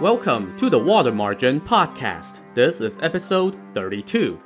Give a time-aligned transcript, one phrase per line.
[0.00, 2.40] Welcome to the Water Margin Podcast.
[2.54, 4.40] This is episode 32.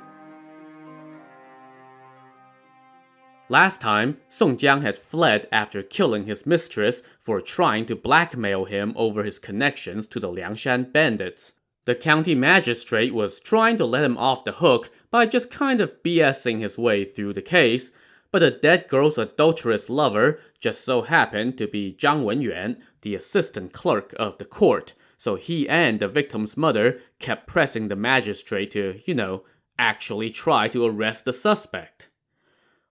[3.47, 8.91] Last time, Song Jiang had fled after killing his mistress for trying to blackmail him
[8.97, 11.53] over his connections to the Liangshan bandits.
[11.85, 16.03] The county magistrate was trying to let him off the hook by just kind of
[16.03, 17.93] BSing his way through the case,
[18.29, 23.71] but the dead girl's adulterous lover just so happened to be Zhang Wenyuan, the assistant
[23.71, 28.99] clerk of the court, so he and the victim's mother kept pressing the magistrate to,
[29.05, 29.43] you know,
[29.77, 32.09] actually try to arrest the suspect.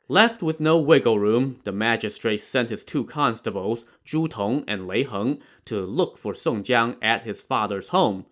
[0.09, 5.03] Left with no wiggle room, the magistrate sent his two constables, Zhu Tong and Lei
[5.05, 8.27] Heng, to look for Song Jiang at his father's home.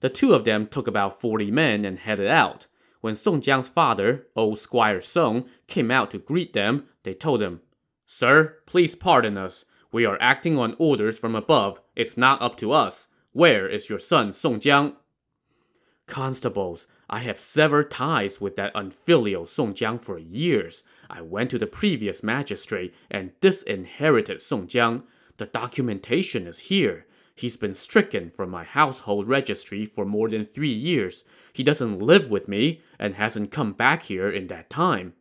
[0.00, 2.66] The two of them took about 40 men and headed out.
[3.00, 7.62] When Song Jiang's father, old Squire Song, came out to greet them, they told him,
[8.06, 9.64] Sir, please pardon us.
[9.90, 11.80] We are acting on orders from above.
[11.96, 13.06] It's not up to us.
[13.34, 14.94] Where is your son Song Jiang?
[16.06, 20.84] Constables, I have severed ties with that unfilial Song Jiang for years.
[21.10, 25.02] I went to the previous magistrate and disinherited Song Jiang.
[25.38, 27.06] The documentation is here.
[27.34, 31.24] He's been stricken from my household registry for more than three years.
[31.52, 35.14] He doesn't live with me and hasn't come back here in that time.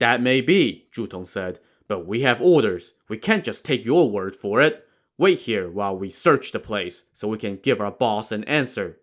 [0.00, 2.92] That may be, Zhu Tong said, but we have orders.
[3.08, 4.84] We can't just take your word for it.
[5.18, 8.98] Wait here while we search the place so we can give our boss an answer.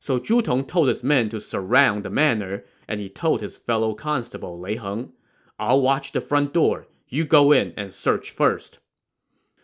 [0.00, 3.94] So Zhu Tong told his men to surround the manor, and he told his fellow
[3.94, 5.12] constable Lei Heng,
[5.58, 6.86] I'll watch the front door.
[7.08, 8.80] You go in and search first.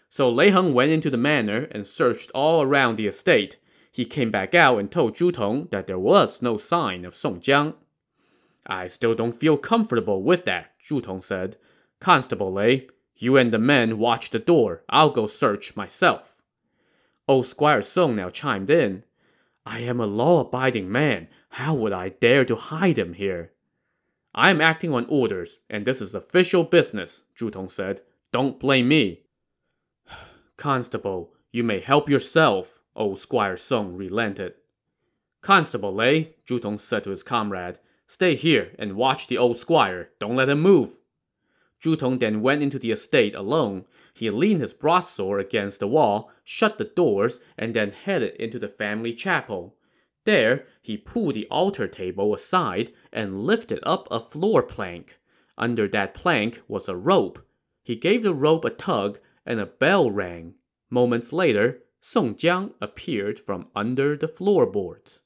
[0.08, 3.56] So Lei Heng went into the manor and searched all around the estate.
[3.90, 7.40] He came back out and told Zhu Tong that there was no sign of Song
[7.40, 7.74] Jiang.
[8.64, 11.56] I still don't feel comfortable with that, Zhu Tong said.
[11.98, 12.88] Constable Lei,
[13.22, 14.82] you and the men watch the door.
[14.88, 16.42] I'll go search myself.
[17.28, 19.04] Old Squire Song now chimed in.
[19.64, 21.28] I am a law abiding man.
[21.50, 23.52] How would I dare to hide him here?
[24.34, 28.00] I am acting on orders, and this is official business, Zhu Tong said.
[28.32, 29.22] Don't blame me.
[30.56, 34.54] Constable, you may help yourself, old Squire Song relented.
[35.42, 40.10] Constable Lei, Zhu Tong said to his comrade, stay here and watch the old squire.
[40.18, 40.98] Don't let him move.
[41.82, 43.84] Zhu Tong then went into the estate alone.
[44.14, 48.68] He leaned his broadsword against the wall, shut the doors, and then headed into the
[48.68, 49.76] family chapel.
[50.24, 55.18] There, he pulled the altar table aside and lifted up a floor plank.
[55.58, 57.44] Under that plank was a rope.
[57.82, 60.54] He gave the rope a tug, and a bell rang.
[60.88, 65.20] Moments later, Song Jiang appeared from under the floorboards.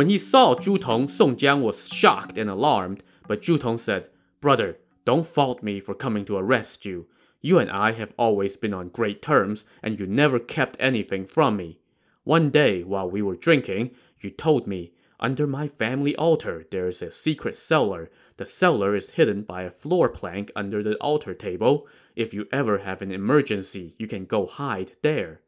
[0.00, 4.08] When he saw Zhu Tong, Song Jiang was shocked and alarmed, but Zhu Tong said,
[4.40, 7.06] Brother, don't fault me for coming to arrest you.
[7.42, 11.54] You and I have always been on great terms, and you never kept anything from
[11.58, 11.80] me.
[12.24, 17.02] One day, while we were drinking, you told me, under my family altar there is
[17.02, 18.10] a secret cellar.
[18.38, 21.86] The cellar is hidden by a floor plank under the altar table.
[22.16, 25.42] If you ever have an emergency, you can go hide there.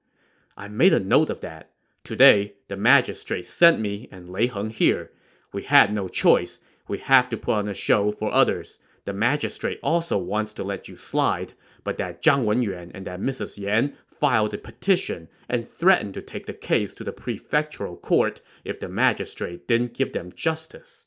[0.59, 1.72] I made a note of that.
[2.05, 5.13] Today, the magistrate sent me and Lei Heng here.
[5.53, 6.59] We had no choice.
[6.89, 8.79] We have to put on a show for others.
[9.05, 11.55] The magistrate also wants to let you slide,
[11.85, 13.57] but that Zhang Wenyuan and that Mrs.
[13.57, 18.81] Yan filed a petition and threatened to take the case to the prefectural court if
[18.81, 21.07] the magistrate didn't give them justice.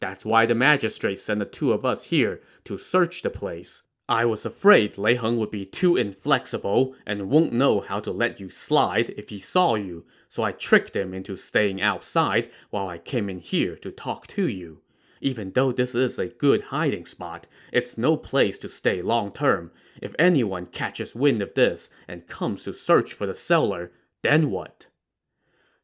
[0.00, 3.82] That's why the magistrate sent the two of us here to search the place.
[4.08, 8.38] I was afraid Lei Heng would be too inflexible and won't know how to let
[8.38, 12.98] you slide if he saw you, so I tricked him into staying outside while I
[12.98, 14.80] came in here to talk to you.
[15.20, 19.70] Even though this is a good hiding spot, it's no place to stay long term.
[20.02, 24.86] If anyone catches wind of this and comes to search for the cellar, then what?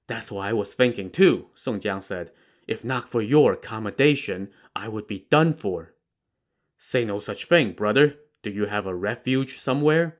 [0.08, 2.32] That's what I was thinking too, Song Jiang said.
[2.66, 5.94] If not for your accommodation, I would be done for.
[6.76, 8.16] Say no such thing, brother.
[8.42, 10.18] Do you have a refuge somewhere?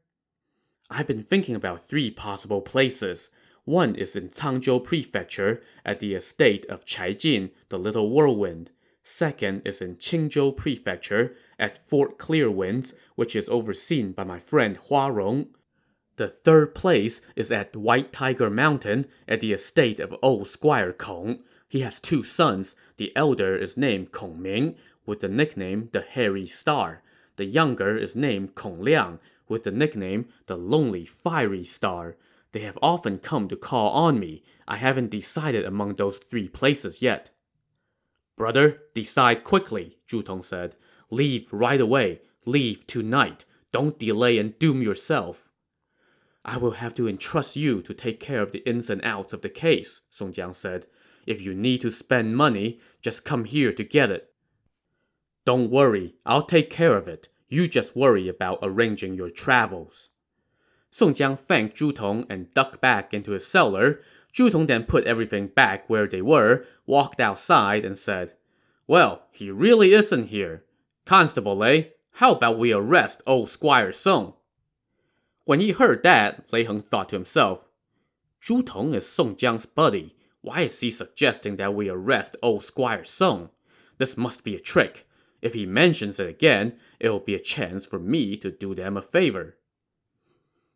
[0.89, 3.29] I've been thinking about three possible places.
[3.65, 8.71] One is in Cangzhou Prefecture at the estate of Chai Jin, the Little Whirlwind.
[9.03, 15.09] Second is in Qingzhou Prefecture at Fort Clearwinds, which is overseen by my friend Hua
[15.09, 15.49] Rong.
[16.17, 21.43] The third place is at White Tiger Mountain at the estate of old Squire Kong.
[21.69, 22.75] He has two sons.
[22.99, 24.77] The elder is named Kong Ming,
[25.07, 27.03] with the nickname the Hairy Star.
[27.37, 29.19] The younger is named Kong Liang,
[29.49, 32.17] with the nickname the Lonely Fiery Star.
[32.53, 34.43] They have often come to call on me.
[34.67, 37.31] I haven't decided among those three places yet.
[38.37, 40.77] Brother, decide quickly, Zhu Tong said.
[41.11, 42.23] Leave right away.
[42.45, 43.45] Leave tonight.
[43.73, 45.51] Don't delay and doom yourself.
[46.45, 49.43] I will have to entrust you to take care of the ins and outs of
[49.43, 50.87] the case, Song Jiang said.
[51.27, 54.33] If you need to spend money, just come here to get it.
[55.45, 57.29] Don't worry, I'll take care of it.
[57.49, 60.10] You just worry about arranging your travels.
[60.91, 64.01] Song Jiang thanked Zhu Tong and ducked back into his cellar.
[64.35, 68.35] Zhu Tong then put everything back where they were, walked outside, and said,
[68.89, 70.65] Well, he really isn't here.
[71.05, 74.35] Constable Lei, how about we arrest old Squire Song?
[75.45, 77.69] When he heard that, Lei Heng thought to himself,
[78.43, 80.17] Zhu Tong is Song Jiang's buddy.
[80.43, 83.51] Why is he suggesting that we arrest old Squire Song?
[83.99, 85.07] This must be a trick.
[85.43, 88.97] If he mentions it again, it will be a chance for me to do them
[88.97, 89.57] a favor.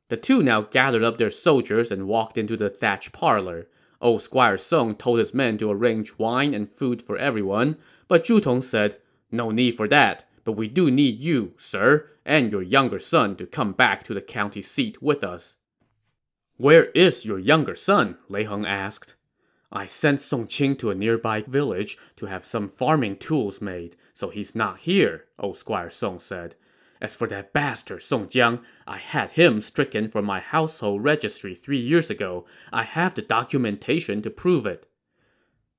[0.08, 3.68] The two now gathered up their soldiers and walked into the thatched parlor.
[4.00, 8.42] Old Squire Song told his men to arrange wine and food for everyone, but Zhu
[8.42, 8.98] Tong said,
[9.30, 13.46] No need for that, but we do need you, sir, and your younger son to
[13.46, 15.56] come back to the county seat with us.
[16.56, 18.18] Where is your younger son?
[18.28, 19.14] Lei Heng asked.
[19.72, 24.28] I sent Song Qing to a nearby village to have some farming tools made, so
[24.28, 26.54] he's not here, old Squire Song said.
[27.00, 31.78] As for that bastard Song Jiang, I had him stricken from my household registry three
[31.78, 32.46] years ago.
[32.72, 34.88] I have the documentation to prove it.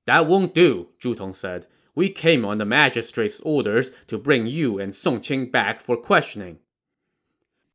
[0.06, 1.66] That won't do, Zhu Tong said.
[1.94, 6.58] We came on the magistrate's orders to bring you and Song Qing back for questioning.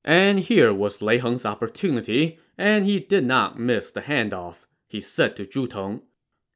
[0.03, 4.65] And here was Lei Heng's opportunity, and he did not miss the handoff.
[4.87, 6.01] He said to Zhu Tong,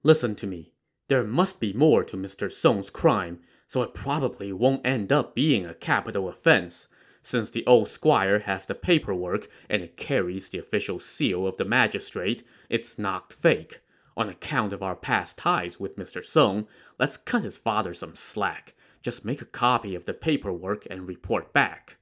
[0.04, 0.74] Listen to me.
[1.08, 2.52] There must be more to Mr.
[2.52, 6.88] Song's crime, so it probably won't end up being a capital offense.
[7.24, 11.66] Since the old squire has the paperwork and it carries the official seal of the
[11.66, 13.82] magistrate, it's not fake.
[14.16, 16.24] On account of our past ties with Mr.
[16.24, 16.68] Song,
[17.00, 18.76] let's cut his father some slack.
[19.02, 21.98] Just make a copy of the paperwork and report back.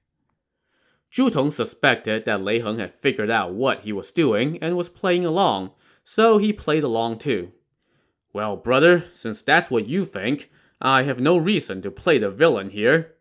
[1.12, 4.90] Zhu Tong suspected that Lei Heng had figured out what he was doing and was
[4.90, 5.72] playing along,
[6.04, 7.52] so he played along too.
[8.34, 10.50] Well, brother, since that's what you think,
[10.86, 13.16] I have no reason to play the villain here.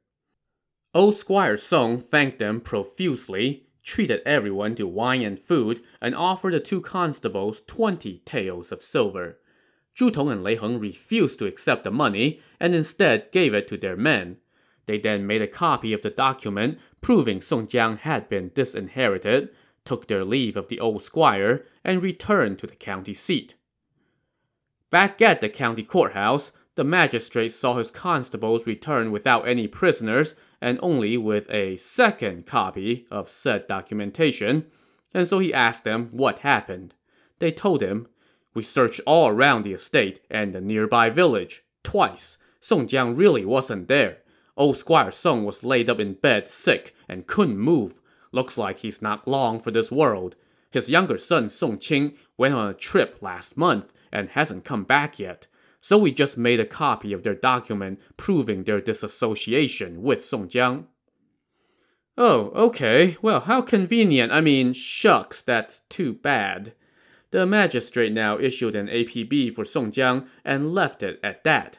[0.92, 6.60] Old Squire Song thanked them profusely, treated everyone to wine and food, and offered the
[6.60, 9.38] two constables twenty taels of silver.
[9.96, 13.76] Zhu Tong and Lei Heng refused to accept the money and instead gave it to
[13.76, 14.38] their men.
[14.86, 19.50] They then made a copy of the document proving Song Jiang had been disinherited,
[19.84, 23.54] took their leave of the old squire, and returned to the county seat.
[24.90, 30.78] Back at the county courthouse, the magistrate saw his constables return without any prisoners and
[30.82, 34.66] only with a second copy of said documentation,
[35.12, 36.94] and so he asked them what happened.
[37.40, 38.06] They told him,
[38.54, 42.38] We searched all around the estate and the nearby village, twice.
[42.60, 44.18] Song Jiang really wasn't there.
[44.56, 48.00] Old Squire Song was laid up in bed sick and couldn't move.
[48.30, 50.36] Looks like he's not long for this world.
[50.70, 55.18] His younger son Song Qing went on a trip last month and hasn't come back
[55.18, 55.46] yet.
[55.82, 60.86] So we just made a copy of their document proving their disassociation with Song Jiang.
[62.16, 63.16] Oh, okay.
[63.20, 64.30] Well, how convenient.
[64.32, 66.74] I mean, shucks, that's too bad.
[67.32, 71.78] The magistrate now issued an APB for Song Jiang and left it at that.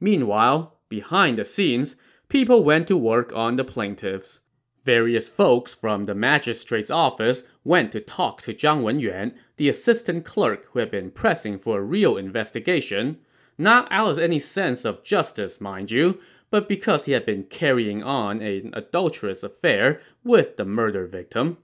[0.00, 1.96] Meanwhile, behind the scenes,
[2.28, 4.38] people went to work on the plaintiffs.
[4.84, 10.66] Various folks from the magistrate's office went to talk to Zhang Wenyuan, the assistant clerk
[10.66, 13.18] who had been pressing for a real investigation,
[13.58, 18.02] not out of any sense of justice, mind you, but because he had been carrying
[18.02, 21.58] on an adulterous affair with the murder victim.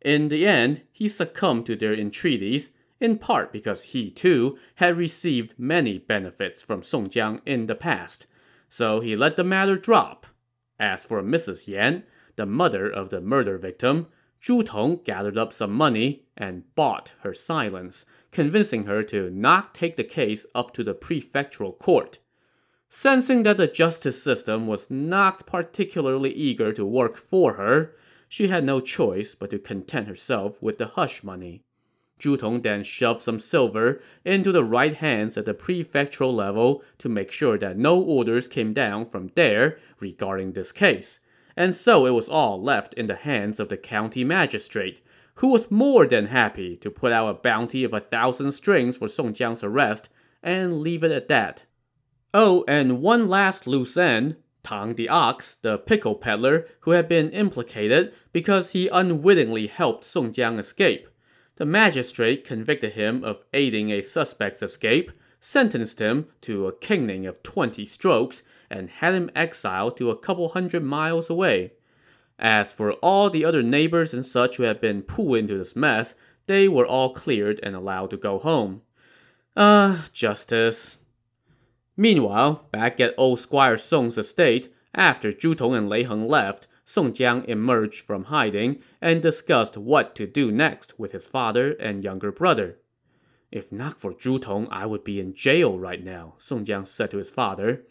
[0.00, 5.58] In the end, he succumbed to their entreaties, in part because he too had received
[5.58, 8.26] many benefits from Song Jiang in the past,
[8.68, 10.26] so he let the matter drop.
[10.78, 11.66] As for Mrs.
[11.66, 12.04] Yan,
[12.36, 14.06] the mother of the murder victim,
[14.40, 19.96] Zhu Tong gathered up some money and bought her silence, convincing her to not take
[19.96, 22.18] the case up to the prefectural court.
[22.88, 27.94] Sensing that the justice system was not particularly eager to work for her,
[28.28, 31.62] she had no choice but to content herself with the hush money.
[32.20, 37.08] Zhu Tong then shoved some silver into the right hands at the prefectural level to
[37.08, 41.20] make sure that no orders came down from there regarding this case
[41.56, 45.02] and so it was all left in the hands of the county magistrate,
[45.40, 49.08] who was more than happy to put out a bounty of a thousand strings for
[49.08, 50.10] Song Jiang's arrest
[50.42, 51.64] and leave it at that.
[52.34, 57.30] Oh, and one last loose end Tang the Ox, the pickle peddler, who had been
[57.30, 61.08] implicated because he unwittingly helped Song Jiang escape.
[61.56, 67.42] The magistrate convicted him of aiding a suspect's escape, sentenced him to a caning of
[67.42, 71.72] 20 strokes, and had him exiled to a couple hundred miles away.
[72.40, 76.14] As for all the other neighbors and such who had been pulled into this mess,
[76.46, 78.80] they were all cleared and allowed to go home.
[79.56, 80.96] Ah, uh, justice.
[81.98, 87.12] Meanwhile, back at old Squire Song's estate, after Zhu Tong and Lei Heng left, Song
[87.12, 92.32] Jiang emerged from hiding and discussed what to do next with his father and younger
[92.32, 92.78] brother.
[93.52, 97.10] If not for Zhu Tong, I would be in jail right now, Song Jiang said
[97.10, 97.84] to his father.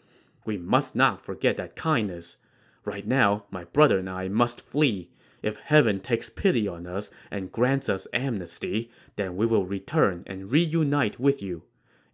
[0.44, 2.36] We must not forget that kindness.
[2.84, 5.10] Right now, my brother and I must flee.
[5.42, 10.52] If heaven takes pity on us and grants us amnesty, then we will return and
[10.52, 11.64] reunite with you.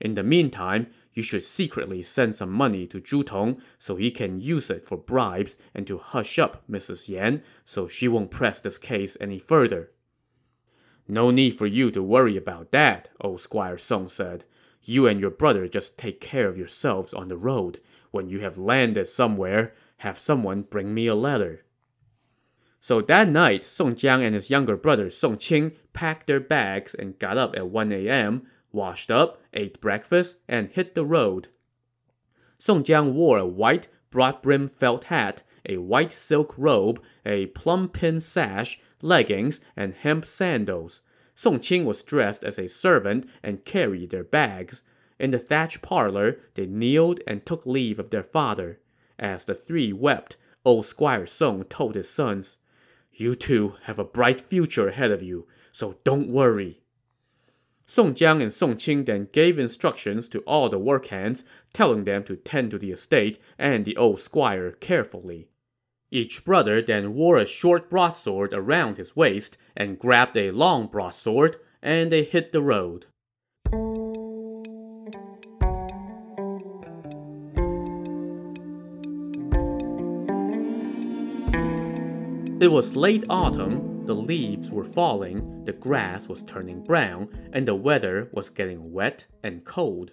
[0.00, 4.40] In the meantime, you should secretly send some money to Zhu Tong so he can
[4.40, 7.08] use it for bribes and to hush up Mrs.
[7.08, 9.90] Yan so she won't press this case any further.
[11.08, 14.44] No need for you to worry about that, old Squire Song said.
[14.82, 17.80] You and your brother just take care of yourselves on the road.
[18.10, 21.64] When you have landed somewhere, have someone bring me a letter.
[22.80, 27.18] So that night, Song Jiang and his younger brother Song Qing packed their bags and
[27.18, 31.48] got up at 1 a.m., washed up, ate breakfast, and hit the road.
[32.58, 37.88] Song Jiang wore a white, broad brimmed felt hat, a white silk robe, a plum
[37.88, 41.00] pin sash, leggings, and hemp sandals.
[41.34, 44.82] Song Qing was dressed as a servant and carried their bags.
[45.18, 48.80] In the thatched parlor, they kneeled and took leave of their father.
[49.18, 52.56] As the three wept, old Squire Song told his sons,
[53.12, 56.82] You two have a bright future ahead of you, so don't worry.
[57.88, 62.24] Song Jiang and Song Qing then gave instructions to all the work hands, telling them
[62.24, 65.48] to tend to the estate and the old squire carefully.
[66.10, 71.58] Each brother then wore a short broadsword around his waist and grabbed a long broadsword,
[71.80, 73.06] and they hit the road.
[82.58, 87.74] It was late autumn, the leaves were falling, the grass was turning brown, and the
[87.74, 90.12] weather was getting wet and cold.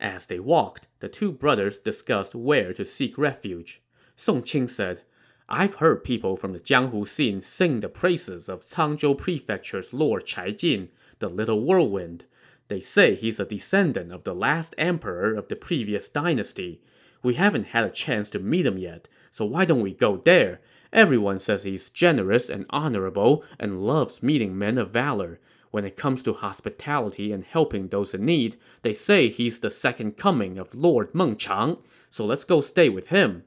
[0.00, 3.82] As they walked, the two brothers discussed where to seek refuge.
[4.16, 5.02] Song Qing said,
[5.50, 10.48] I've heard people from the Jianghu scene sing the praises of Cangzhou Prefecture's Lord Chai
[10.48, 12.24] Jin, the Little Whirlwind.
[12.68, 16.80] They say he's a descendant of the last emperor of the previous dynasty.
[17.22, 20.60] We haven't had a chance to meet him yet, so why don't we go there
[20.92, 25.40] Everyone says he's generous and honorable and loves meeting men of valor.
[25.70, 30.18] When it comes to hospitality and helping those in need, they say he's the second
[30.18, 31.78] coming of Lord Meng Chang,
[32.10, 33.44] so let's go stay with him.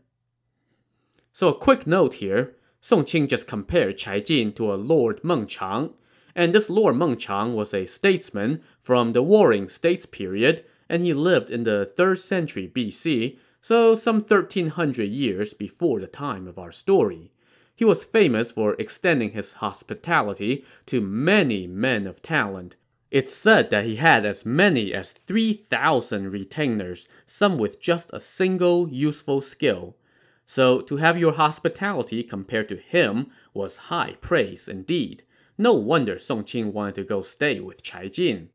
[1.33, 5.45] So a quick note here, Song Qing just compared Chai Jin to a Lord Meng
[5.45, 5.91] Chang,
[6.35, 11.13] and this Lord Meng Chang was a statesman from the Warring States period, and he
[11.13, 16.71] lived in the 3rd century BC, so some 1300 years before the time of our
[16.71, 17.31] story.
[17.75, 22.77] He was famous for extending his hospitality to many men of talent.
[23.11, 28.89] It's said that he had as many as 3,000 retainers, some with just a single
[28.89, 29.95] useful skill.
[30.45, 35.23] So, to have your hospitality compared to him was high praise indeed.
[35.57, 38.49] No wonder Song Qing wanted to go stay with Chai Jin.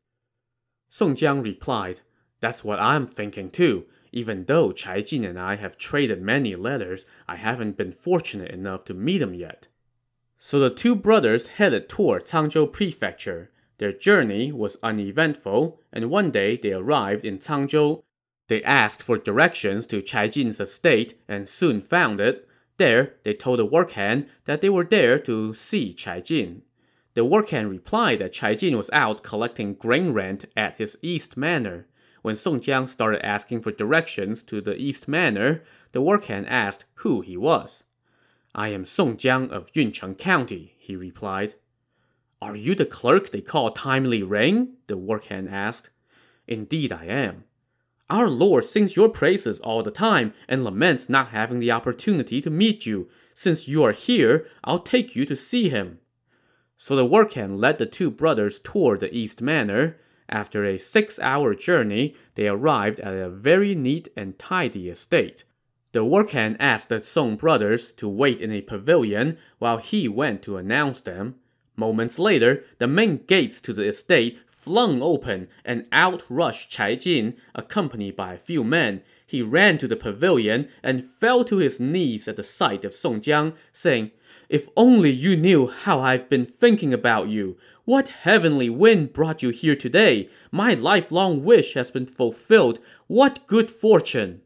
[0.89, 2.01] Song Jiang replied,
[2.39, 3.85] That's what I'm thinking too.
[4.11, 8.83] Even though Chai Jin and I have traded many letters, I haven't been fortunate enough
[8.85, 9.67] to meet him yet.
[10.37, 13.51] So the two brothers headed toward Cangzhou Prefecture.
[13.77, 18.03] Their journey was uneventful, and one day they arrived in Cangzhou.
[18.47, 22.47] They asked for directions to Chai Jin's estate and soon found it.
[22.77, 26.63] There, they told the workhand that they were there to see Chai Jin.
[27.13, 31.85] The workhand replied that Chai Jin was out collecting grain rent at his east manor.
[32.21, 37.21] When Song Jiang started asking for directions to the East Manor, the workhand asked who
[37.21, 37.83] he was.
[38.53, 41.55] I am Song Jiang of Yuncheng County, he replied.
[42.41, 44.73] Are you the clerk they call Timely Rain?
[44.87, 45.89] the workhand asked.
[46.47, 47.45] Indeed I am.
[48.09, 52.49] Our Lord sings your praises all the time and laments not having the opportunity to
[52.49, 53.07] meet you.
[53.33, 55.99] Since you are here, I'll take you to see him.
[56.75, 59.97] So the workhand led the two brothers toward the East Manor.
[60.31, 65.43] After a six hour journey, they arrived at a very neat and tidy estate.
[65.91, 70.55] The workhand asked the Song brothers to wait in a pavilion while he went to
[70.55, 71.35] announce them.
[71.75, 77.35] Moments later, the main gates to the estate flung open and out rushed Chai Jin,
[77.53, 79.01] accompanied by a few men.
[79.25, 83.19] He ran to the pavilion and fell to his knees at the sight of Song
[83.19, 84.11] Jiang, saying,
[84.47, 87.57] If only you knew how I've been thinking about you.
[87.91, 90.29] What heavenly wind brought you here today?
[90.49, 92.79] My lifelong wish has been fulfilled.
[93.07, 94.43] What good fortune!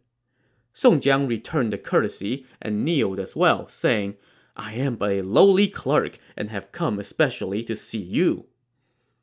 [0.73, 4.15] Song Jiang returned the courtesy and kneeled as well, saying,
[4.57, 8.47] I am but a lowly clerk and have come especially to see you.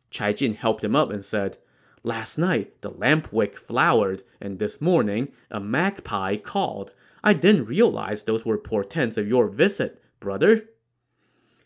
[0.09, 1.59] Chai Jin helped him up and said,
[2.05, 6.93] Last night the lamp wick flowered, and this morning a magpie called.
[7.25, 10.69] I didn't realize those were portents of your visit, brother.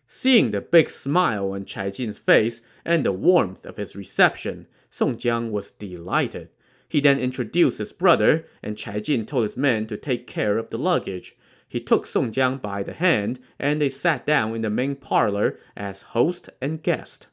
[0.08, 5.16] Seeing the big smile on Chai Jin's face and the warmth of his reception, Song
[5.16, 6.48] Jiang was delighted.
[6.88, 10.70] He then introduced his brother, and Chai Jin told his men to take care of
[10.70, 11.36] the luggage.
[11.68, 15.58] He took Song Jiang by the hand, and they sat down in the main parlor
[15.76, 17.26] as host and guest.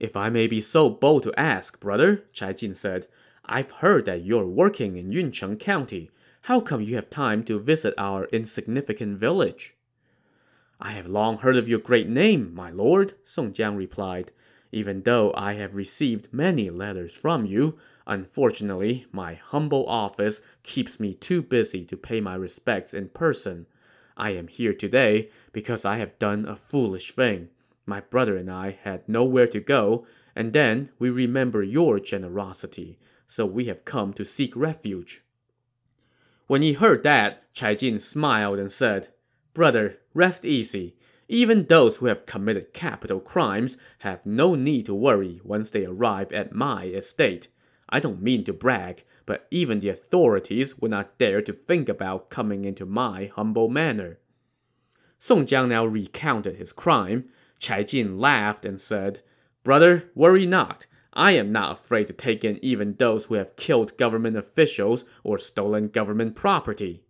[0.00, 3.06] If I may be so bold to ask, brother, Chai Jin said,
[3.44, 6.10] I've heard that you're working in Yuncheng County.
[6.42, 9.76] How come you have time to visit our insignificant village?
[10.84, 14.32] I have long heard of your great name, my lord, Song Jiang replied.
[14.72, 21.14] Even though I have received many letters from you, unfortunately, my humble office keeps me
[21.14, 23.66] too busy to pay my respects in person.
[24.16, 27.50] I am here today because I have done a foolish thing.
[27.86, 32.98] My brother and I had nowhere to go, and then we remember your generosity,
[33.28, 35.22] so we have come to seek refuge.
[36.48, 39.10] When he heard that, Chai Jin smiled and said,
[39.54, 40.96] Brother, rest easy.
[41.28, 46.32] Even those who have committed capital crimes have no need to worry once they arrive
[46.32, 47.48] at my estate.
[47.88, 52.30] I don't mean to brag, but even the authorities would not dare to think about
[52.30, 54.18] coming into my humble manor.
[55.18, 57.28] Song Jiang now recounted his crime.
[57.58, 59.22] Chai Jin laughed and said,
[59.62, 60.86] Brother, worry not.
[61.12, 65.38] I am not afraid to take in even those who have killed government officials or
[65.38, 67.04] stolen government property.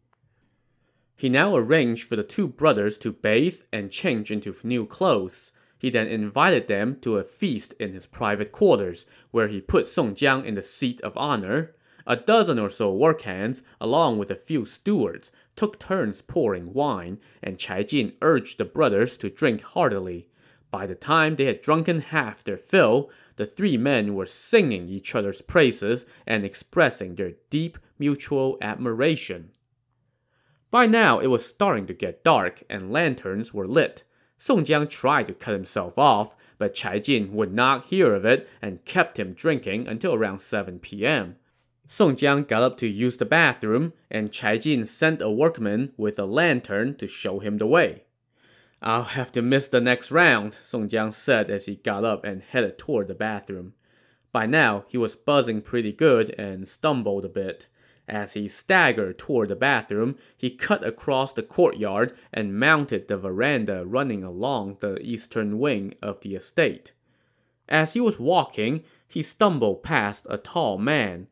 [1.22, 5.52] He now arranged for the two brothers to bathe and change into new clothes.
[5.78, 10.16] He then invited them to a feast in his private quarters, where he put Song
[10.16, 11.76] Jiang in the seat of honor.
[12.08, 17.20] A dozen or so work hands, along with a few stewards, took turns pouring wine,
[17.40, 20.26] and Chai Jin urged the brothers to drink heartily.
[20.72, 25.14] By the time they had drunken half their fill, the three men were singing each
[25.14, 29.52] other's praises and expressing their deep mutual admiration.
[30.72, 34.04] By now, it was starting to get dark and lanterns were lit.
[34.38, 38.48] Song Jiang tried to cut himself off, but Chai Jin would not hear of it
[38.62, 41.36] and kept him drinking until around 7 p.m.
[41.88, 46.18] Song Jiang got up to use the bathroom, and Chai Jin sent a workman with
[46.18, 48.04] a lantern to show him the way.
[48.80, 52.42] I'll have to miss the next round, Song Jiang said as he got up and
[52.42, 53.74] headed toward the bathroom.
[54.32, 57.66] By now, he was buzzing pretty good and stumbled a bit.
[58.12, 63.86] As he staggered toward the bathroom, he cut across the courtyard and mounted the veranda
[63.86, 66.92] running along the eastern wing of the estate.
[67.70, 71.28] As he was walking, he stumbled past a tall man.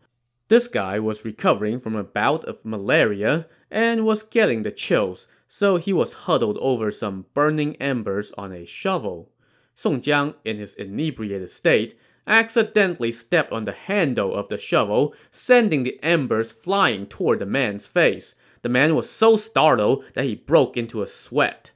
[0.48, 5.76] This guy was recovering from a bout of malaria and was getting the chills, so
[5.76, 9.30] he was huddled over some burning embers on a shovel.
[9.74, 11.98] Song Jiang, in his inebriated state,
[12.30, 17.88] accidentally stepped on the handle of the shovel, sending the embers flying toward the man's
[17.88, 18.34] face.
[18.62, 21.72] The man was so startled that he broke into a sweat.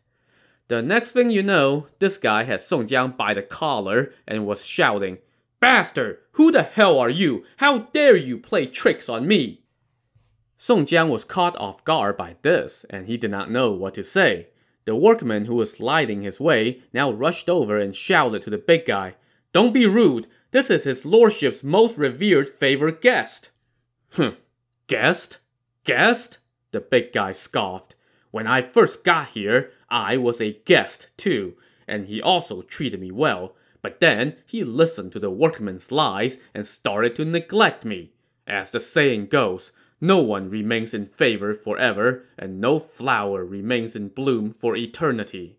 [0.68, 4.64] The next thing you know, this guy had Song Jiang by the collar and was
[4.64, 5.18] shouting,
[5.60, 6.18] Bastard!
[6.32, 7.44] Who the hell are you?
[7.56, 9.64] How dare you play tricks on me?
[10.56, 14.04] Song Jiang was caught off guard by this, and he did not know what to
[14.04, 14.48] say.
[14.84, 18.84] The workman who was lighting his way now rushed over and shouted to the big
[18.84, 19.16] guy,
[19.54, 20.26] don't be rude.
[20.54, 23.50] This is his lordship's most revered favored guest.
[24.12, 24.36] Hm,
[24.86, 25.38] guest?
[25.82, 26.38] Guest?
[26.70, 27.96] The big guy scoffed.
[28.30, 31.54] When I first got here, I was a guest too,
[31.88, 33.56] and he also treated me well.
[33.82, 38.12] But then he listened to the workman's lies and started to neglect me.
[38.46, 44.06] As the saying goes, no one remains in favor forever, and no flower remains in
[44.06, 45.58] bloom for eternity.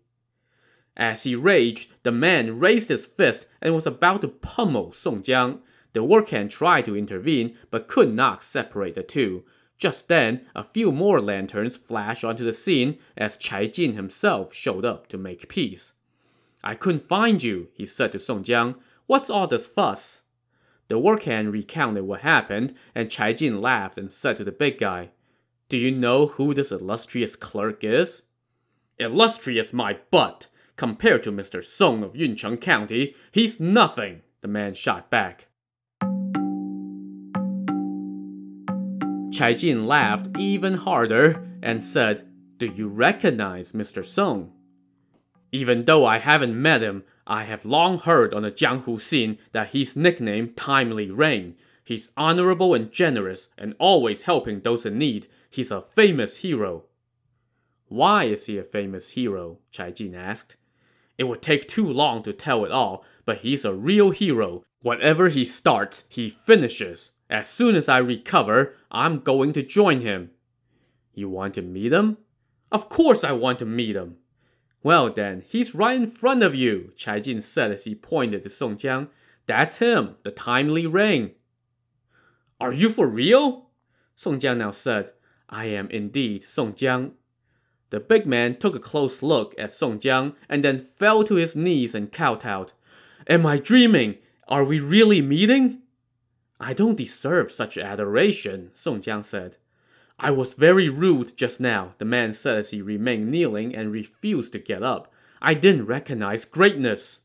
[0.96, 5.60] As he raged, the man raised his fist and was about to pummel Song Jiang.
[5.92, 9.44] The workhand tried to intervene, but could not separate the two.
[9.78, 14.86] Just then, a few more lanterns flashed onto the scene as Chai Jin himself showed
[14.86, 15.92] up to make peace.
[16.64, 18.76] I couldn't find you, he said to Song Jiang.
[19.06, 20.22] What's all this fuss?
[20.88, 25.10] The workhand recounted what happened, and Chai Jin laughed and said to the big guy,
[25.68, 28.22] Do you know who this illustrious clerk is?
[28.98, 30.46] Illustrious my butt!
[30.76, 31.64] Compared to Mr.
[31.64, 35.46] Song of Yuncheng County, he's nothing, the man shot back.
[39.32, 42.26] Chai Jin laughed even harder and said,
[42.58, 44.04] Do you recognize Mr.
[44.04, 44.52] Song?
[45.50, 49.68] Even though I haven't met him, I have long heard on the Jianghu scene that
[49.68, 51.56] he's nicknamed Timely Rain.
[51.84, 55.26] He's honorable and generous and always helping those in need.
[55.50, 56.84] He's a famous hero.
[57.88, 59.58] Why is he a famous hero?
[59.70, 60.56] Chai Jin asked.
[61.18, 64.64] It would take too long to tell it all, but he's a real hero.
[64.82, 67.10] Whatever he starts, he finishes.
[67.28, 70.30] As soon as I recover, I'm going to join him.
[71.14, 72.18] You want to meet him?
[72.70, 74.16] Of course I want to meet him.
[74.82, 78.50] Well then, he's right in front of you, Chai Jin said as he pointed to
[78.50, 79.08] Song Jiang.
[79.46, 81.32] That's him, the timely rain.
[82.60, 83.70] Are you for real?
[84.14, 85.10] Song Jiang now said,
[85.48, 87.12] I am indeed Song Jiang.
[87.90, 91.54] The big man took a close look at Song Jiang and then fell to his
[91.54, 92.72] knees and kowtowed.
[93.28, 94.16] Am I dreaming?
[94.48, 95.82] Are we really meeting?
[96.58, 99.56] I don't deserve such adoration, Song Jiang said.
[100.18, 104.52] I was very rude just now, the man said as he remained kneeling and refused
[104.52, 105.12] to get up.
[105.42, 107.20] I didn't recognize greatness.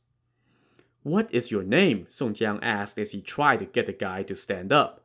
[1.04, 2.06] What is your name?
[2.10, 5.04] Song Jiang asked as he tried to get the guy to stand up.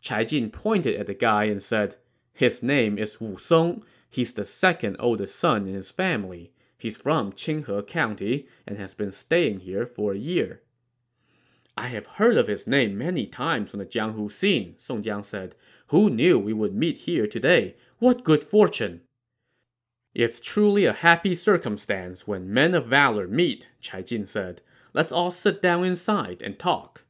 [0.00, 1.94] Chai Jin pointed at the guy and said,
[2.34, 3.84] His name is Wu Song.
[4.12, 6.52] He's the second oldest son in his family.
[6.76, 10.60] He's from Qinghe County and has been staying here for a year.
[11.78, 15.54] I have heard of his name many times from the Jianghu scene, Song Jiang said.
[15.86, 17.74] Who knew we would meet here today?
[18.00, 19.00] What good fortune!
[20.14, 24.60] It's truly a happy circumstance when men of valor meet, Chai Jin said.
[24.92, 27.06] Let's all sit down inside and talk.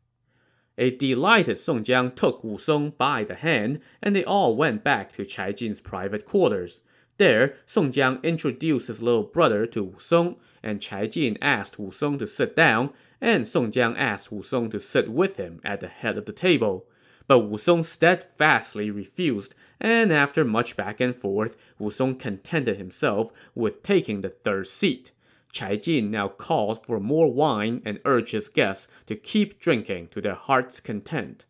[0.78, 5.10] A delighted Song Jiang took Wu Song by the hand, and they all went back
[5.12, 6.80] to Chai Jin's private quarters.
[7.22, 11.92] There, Song Jiang introduced his little brother to Wu Song, and Chai Jin asked Wu
[11.92, 15.78] Song to sit down, and Song Jiang asked Wu Song to sit with him at
[15.78, 16.84] the head of the table.
[17.28, 23.30] But Wu Song steadfastly refused, and after much back and forth, Wu Song contented himself
[23.54, 25.12] with taking the third seat.
[25.52, 30.20] Chai Jin now called for more wine and urged his guests to keep drinking to
[30.20, 31.44] their heart's content.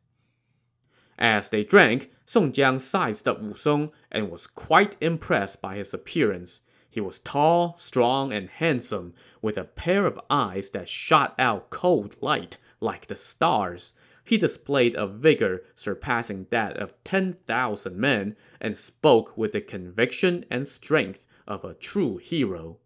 [1.19, 5.93] As they drank, Song Jiang sized up Wu Song and was quite impressed by his
[5.93, 6.61] appearance.
[6.89, 12.17] He was tall, strong, and handsome, with a pair of eyes that shot out cold
[12.23, 13.93] light like the stars.
[14.25, 20.67] He displayed a vigor surpassing that of 10,000 men and spoke with the conviction and
[20.67, 22.79] strength of a true hero.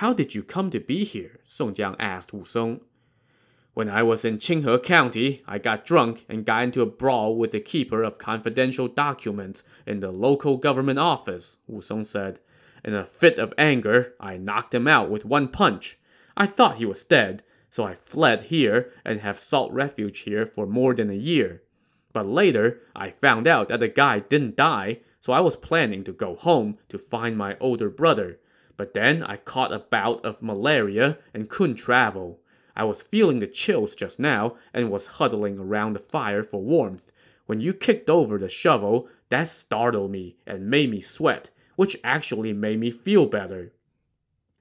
[0.00, 1.40] How did you come to be here?
[1.44, 2.80] Song Jiang asked Wu Song.
[3.76, 7.50] When I was in Qinghe County, I got drunk and got into a brawl with
[7.50, 12.40] the keeper of confidential documents in the local government office, Wu Song said.
[12.82, 15.98] In a fit of anger, I knocked him out with one punch.
[16.38, 20.66] I thought he was dead, so I fled here and have sought refuge here for
[20.66, 21.60] more than a year.
[22.14, 26.12] But later, I found out that the guy didn't die, so I was planning to
[26.12, 28.40] go home to find my older brother.
[28.78, 32.40] But then I caught a bout of malaria and couldn't travel.
[32.76, 37.10] I was feeling the chills just now and was huddling around the fire for warmth.
[37.46, 42.52] When you kicked over the shovel, that startled me and made me sweat, which actually
[42.52, 43.72] made me feel better.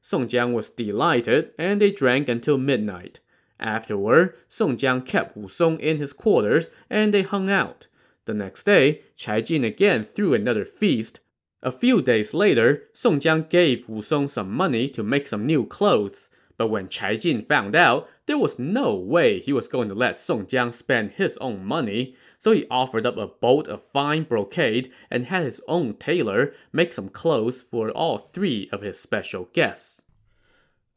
[0.01, 3.19] Song Jiang was delighted, and they drank until midnight.
[3.59, 7.87] Afterward, Song Jiang kept Wu Song in his quarters, and they hung out.
[8.25, 11.19] The next day, Chai Jin again threw another feast.
[11.63, 15.65] A few days later, Song Jiang gave Wu Song some money to make some new
[15.65, 16.29] clothes.
[16.57, 20.17] But when Chai Jin found out, there was no way he was going to let
[20.17, 24.91] Song Jiang spend his own money, so he offered up a bolt of fine brocade
[25.11, 30.01] and had his own tailor make some clothes for all three of his special guests.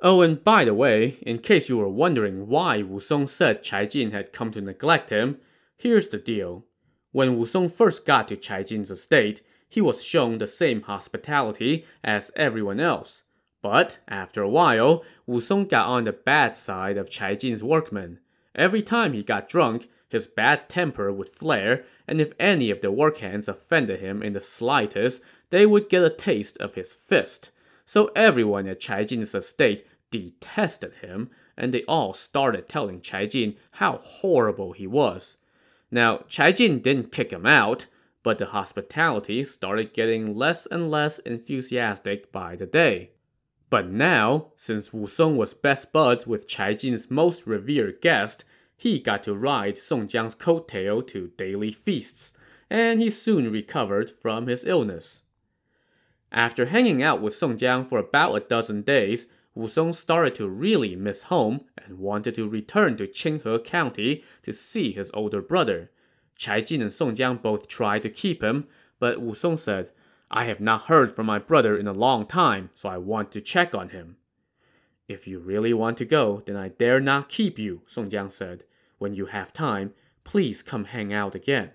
[0.01, 3.87] Oh, and by the way, in case you were wondering why Wu Song said Chai
[3.87, 5.39] Jin had come to neglect him,
[5.77, 6.65] here's the deal.
[7.11, 11.85] When Wu Song first got to Chai Jin's estate, he was shown the same hospitality
[12.05, 13.25] as everyone else.
[13.63, 18.21] But after a while, Wu Song got on the bad side of Chai Jin's workmen.
[18.55, 22.91] Every time he got drunk, his bad temper would flare, and if any of the
[22.91, 27.51] work hands offended him in the slightest, they would get a taste of his fist.
[27.85, 33.57] So everyone at Chai Jin's estate detested him, and they all started telling Chai Jin
[33.73, 35.37] how horrible he was.
[35.91, 37.87] Now, Chai Jin didn't kick him out,
[38.23, 43.11] but the hospitality started getting less and less enthusiastic by the day.
[43.71, 48.45] But now, since Wu Song was best buds with Chai Jin's most revered guest,
[48.77, 52.33] he got to ride Song Jiang's coattail to daily feasts,
[52.71, 55.23] and he soon recovered from his illness.
[56.31, 60.49] After hanging out with Song Jiang for about a dozen days, Wu Song started to
[60.49, 65.91] really miss home and wanted to return to Qinghe County to see his older brother.
[66.37, 68.67] Chai Jin and Song Jiang both tried to keep him,
[69.01, 69.91] but Wu Song said,
[70.31, 73.41] I have not heard from my brother in a long time, so I want to
[73.41, 74.17] check on him.
[75.09, 78.65] If you really want to go, then I dare not keep you, Song Jiang said.
[78.99, 81.71] When you have time, please come hang out again.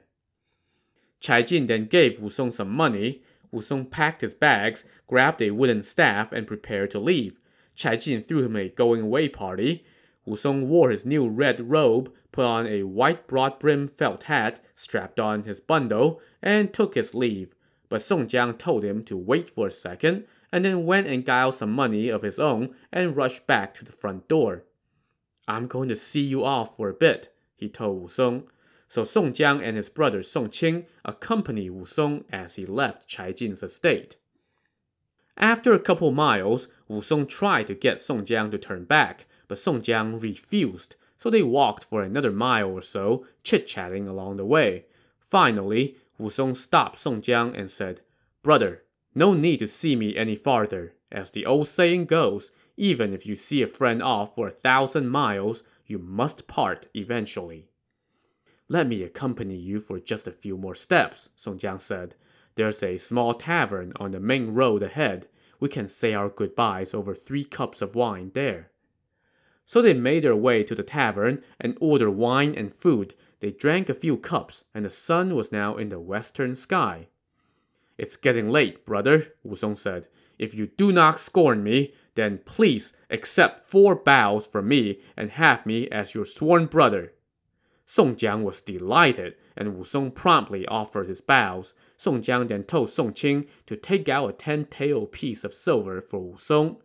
[1.20, 3.24] Chai Jin then gave Wu Song some money.
[3.52, 7.40] Wu Song packed his bags, grabbed a wooden staff, and prepared to leave.
[7.74, 9.84] Chai Jin threw him a going away party.
[10.26, 14.64] Wu Song wore his new red robe, put on a white broad brimmed felt hat,
[14.76, 17.56] strapped on his bundle, and took his leave.
[17.94, 21.44] But Song Jiang told him to wait for a second, and then went and got
[21.44, 24.64] out some money of his own and rushed back to the front door.
[25.48, 28.46] I'm going to see you off for a bit, he told Wu Song.
[28.88, 33.32] So Song Jiang and his brother Song Qing accompanied Wu Song as he left Chai
[33.32, 34.16] Jin's estate.
[35.38, 39.60] After a couple miles, Wu Song tried to get Song Jiang to turn back, but
[39.60, 44.86] Song Jiang refused, so they walked for another mile or so, chit-chatting along the way.
[45.20, 48.02] Finally, Wu Song stopped Song Jiang and said,
[48.42, 48.84] Brother,
[49.16, 50.94] no need to see me any farther.
[51.12, 55.10] As the old saying goes, even if you see a friend off for a thousand
[55.10, 57.68] miles, you must part eventually.
[58.68, 62.16] Let me accompany you for just a few more steps, Song Jiang said.
[62.56, 65.28] There's a small tavern on the main road ahead.
[65.60, 68.72] We can say our goodbyes over three cups of wine there.
[69.66, 73.16] So they made their way to the tavern and ordered wine and food.
[73.44, 77.10] They drank a few cups, and the sun was now in the western sky.
[77.98, 80.08] It's getting late, brother, Wu Song said.
[80.40, 85.66] If you do not scorn me, then please accept four bows from me and have
[85.66, 87.16] me as your sworn brother.
[87.86, 91.74] Song Jiang was delighted, and Wu Song promptly offered his bows.
[91.98, 96.22] Song Jiang then told Song Qing to take out a ten-tael piece of silver for
[96.22, 96.78] Wu Song.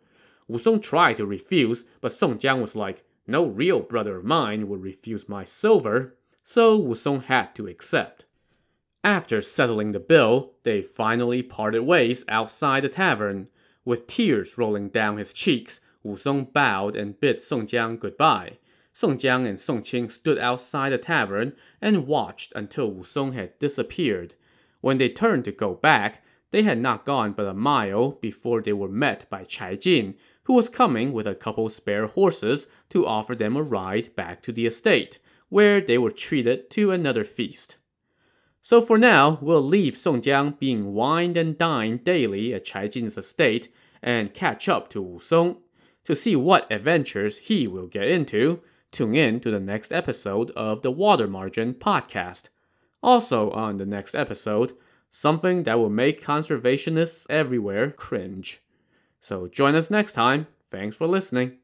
[0.48, 4.66] Wu Song tried to refuse, but Song Jiang was like, no real brother of mine
[4.66, 6.16] would refuse my silver.
[6.50, 8.24] So Wu Song had to accept.
[9.04, 13.48] After settling the bill, they finally parted ways outside the tavern.
[13.84, 18.56] With tears rolling down his cheeks, Wu Song bowed and bid Song Jiang goodbye.
[18.94, 23.58] Song Jiang and Song Qing stood outside the tavern and watched until Wu Song had
[23.58, 24.32] disappeared.
[24.80, 28.72] When they turned to go back, they had not gone but a mile before they
[28.72, 33.34] were met by Chai Jin, who was coming with a couple spare horses to offer
[33.34, 37.76] them a ride back to the estate, where they were treated to another feast.
[38.60, 43.16] So for now, we'll leave Song Jiang being wined and dined daily at Chai Jin's
[43.16, 45.56] estate and catch up to Wu Song.
[46.04, 50.82] To see what adventures he will get into, tune in to the next episode of
[50.82, 52.48] the Water Margin podcast.
[53.02, 54.74] Also, on the next episode,
[55.10, 58.60] something that will make conservationists everywhere cringe.
[59.20, 60.46] So join us next time.
[60.70, 61.58] Thanks for listening.